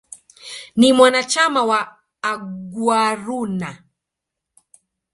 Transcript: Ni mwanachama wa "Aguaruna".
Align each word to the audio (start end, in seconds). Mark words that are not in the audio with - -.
Ni 0.75 0.93
mwanachama 0.93 1.63
wa 1.63 1.97
"Aguaruna". 2.21 3.83